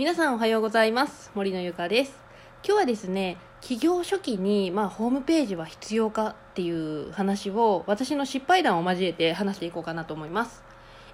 [0.00, 1.30] 皆さんおはようございます。
[1.34, 2.18] 森のゆかです。
[2.64, 10.62] 今日はですね企業初期に、まあ、ホームページは必要かっていう話を私の失敗談を交えて話していこうかなと思います。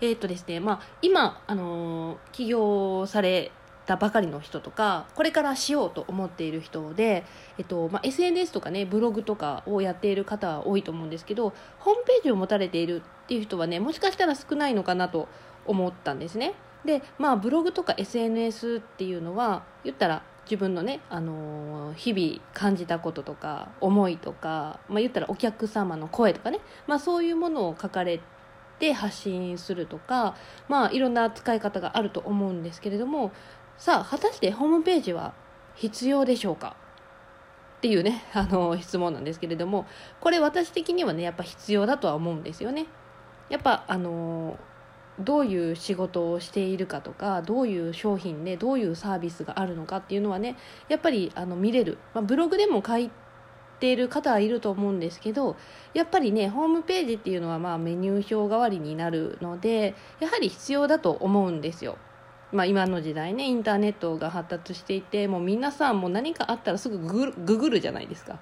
[0.01, 3.51] えー、っとですねまあ今あの起業され
[3.87, 7.25] たばかりの人とかこれからしようと思っている人で、
[7.59, 15.27] えっとまあ、SNS とかねブログとかをやっている方は多いと思うんですけどホームページを持たれているっていう人はねもしかしたら少ないのかなと
[15.67, 16.55] 思ったんですね。
[16.87, 28.21] でまあブログとか SNS っていうのは言ったら自分のね、あのー日々感じたこととか思いとか、まあ、言ったらお客様の声とかね、まあ、そういうものを書かれ
[28.79, 30.37] て発信するとか、
[30.69, 33.33] まあ、いろんな使い方があると思うんですけれども
[33.79, 35.33] さあ果たしてホームページは
[35.75, 36.77] 必要でしょうか？
[37.79, 39.87] っていうね、 あの質問なんですけれども
[40.21, 42.87] これ私的にはねやっぱ必要だとは思うんですよね。
[43.49, 44.59] やっぱあの
[45.19, 50.57] どういう仕事をしているかとかどういう商品でどういうサービスがあるのかっていうのはね
[50.89, 53.11] やっぱりあの見れる、まあ、ブログでも書い
[53.81, 55.57] ている方はいると思うんですけど
[55.95, 61.99] やっぱりねホームページっていうのはまあメニュー表代わりになるのでやはり必要だと思うんですよ。
[62.53, 68.39] まあ、今の時代ねインターネットが発達していてもう皆さんも何かあったらすぐググググるじゃないですか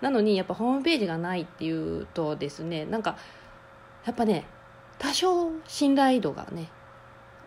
[0.00, 3.18] なのにやっぱホームページがないっていうとですねなんか
[4.06, 4.46] やっぱね
[5.00, 6.68] 多少信頼度がね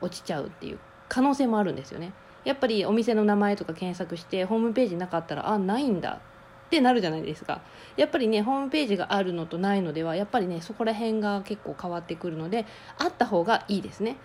[0.02, 2.12] 落ちちゃうっていう可能性もあるんですよね。
[2.44, 6.20] やっぱりお店の名前とか検索してホームページなかったらあないんだ
[6.66, 7.62] ってなるじゃないですか。
[7.96, 12.66] やっぱりねホームページがあるのとないのではやっぱりねそこら辺が結構変わってくるので
[12.98, 14.18] あった方がいいですね。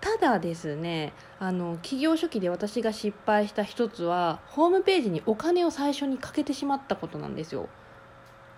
[0.00, 7.68] ただですねあの企業初期で私が失敗した一つはホームページにお金を最初にかけてしまったことなんですよ。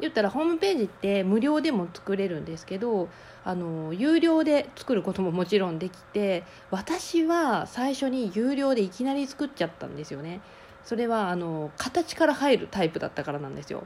[0.02, 3.08] 言ったらホームページって無料でも作れるんですけど
[3.44, 10.40] あの有料で作ることももちろんできて私は最初に有料でいきなり作っちゃったんですよね。
[10.84, 13.84] それはあの形から入るタイプだったからなんですよ。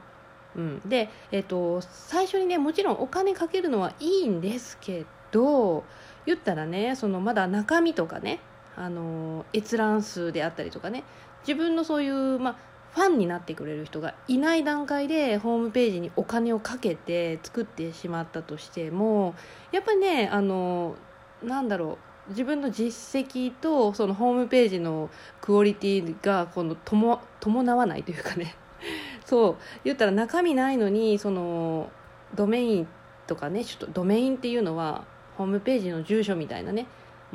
[0.55, 5.83] うん、で、えっと最初にねもちろんお金かけるのはいいんですけど
[6.25, 8.39] 言ったらねそのまだ中身とかね
[8.75, 11.03] あの閲覧数であったりとかね
[11.47, 12.55] 自分のそういう、まあ、
[12.97, 19.35] ファンになってくれる人がいない段階でホームページにお金をかけて作ってしまったとしても
[19.71, 20.95] やっぱりねあの
[21.43, 28.55] なんだろう自分の実績とそのホームページのクオリティがこのとも伴わないというかね。
[29.23, 29.55] そう。
[29.83, 31.91] 言ったら中身ないのにその
[32.33, 32.87] ドメイン
[33.27, 35.05] とかねちょっとドメインっていうのは
[35.37, 36.87] ホームページの住所みたいなね。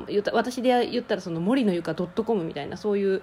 [0.09, 3.23] 言った私で言ったらその森のゆか .com みたいなそういう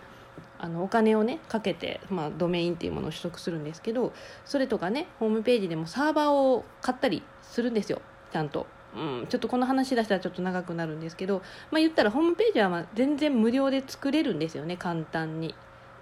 [0.59, 4.13] あのお金をねかけて、まあ、ドメインっていうものを取得するんですけど
[4.45, 8.67] それとかねホームページでもサーバーを買ったりするんですよちゃんと。
[8.95, 15.53] うん、ちょっとこの話出したらちょっと長くなるんですけど、まあ、言ったらホームページはま全然無料で作れるんですよね簡単に。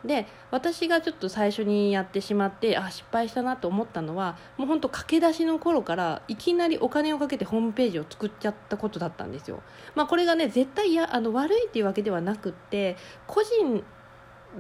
[0.06, 9.62] で私がちょっと最初にやってしまってあ失敗したなと思ったのはもうほんと駆け出しの頃からいきなりお金をかけてホームページを作っちゃったことだったんですよ。
[9.96, 12.96] まあ、これがね絶対やあの悪いっていうわけではなくって
[13.26, 13.84] 個人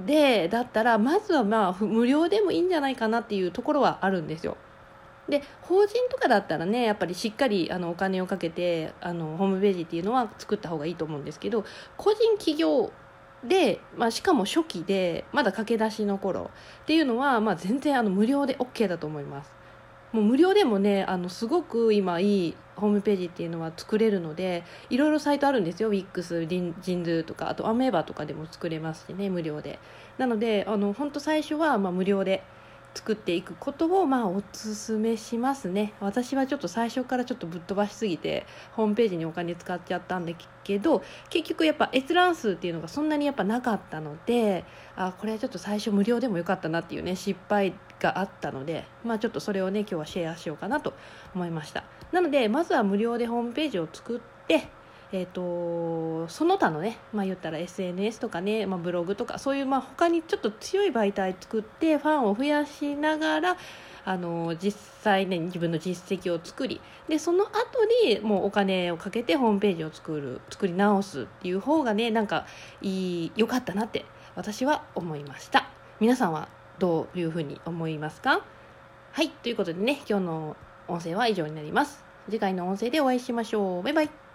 [0.06, 4.58] でだったらまずはまあ無料でもいいんじゃないかなっていうところはあるんですよ。
[5.30, 11.66] で法人とかだったらねやっぱりしっかりあのお金をかけてあのホームページっていうのは作った方がいいと思うんですけど
[11.97, 12.92] 個人企業
[13.44, 16.50] で、まあ、しかも初期でまだ駆け出しの頃
[16.84, 19.52] っていうのは、まあ、全然あの無料で OK だと思います
[20.12, 25.90] もう無料でもねあのすごく今いいホームページっていうのは作れるのでいろいろサイトあるんですよ。
[25.91, 29.79] WIX ジンジンズーとかあとアメーバとかでも作れますしね無料で。
[30.17, 32.44] なのであの本当最初はま無料で
[32.97, 35.94] 作っていくことをまあおすめしますね。
[36.00, 44.66] 私はちょっと最初からちょっとぶっ飛ばしすぎてホームページにお金使っちゃったんだけど結局やっぱ閲覧数っていうのがそんなにやっぱなかったので
[44.96, 50.94] あこれはちょっと最初無料でもよかったなっていうね失敗があったのでまあちょっとそれをね今日はシェアしようかなと
[51.35, 51.84] 思いました。
[52.12, 54.69] なのでまずは無料でホームページを作って
[55.13, 63.58] えーと、その他のね、まあ、言ったら SNS とかね、まあ、ブログとかそういう、まあ、他にちょっと強い媒体作ってファンを増やしながら
[64.03, 67.53] あの実際ね自分の実績を作りでその後
[68.05, 72.46] にもうお金をかけてホームページを作る作り直すっていう方がねなんか
[72.82, 74.05] いい良かったなって
[74.35, 75.70] 私は思いました。
[75.99, 76.47] 皆さんは
[76.79, 78.41] どういうふうに思いますか？
[79.11, 82.03] はいということでね今日の音声は以上になります。
[82.29, 83.84] 次回の音声でお会いしましょう。
[83.84, 84.27] バイバイ。